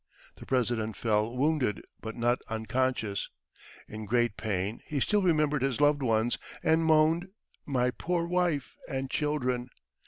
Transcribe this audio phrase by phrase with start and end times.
[0.37, 3.29] The President fell wounded, but not unconscious.
[3.87, 7.27] In great pain, he still remembered his loved ones, and moaned,
[7.67, 9.69] "My poor wife and children."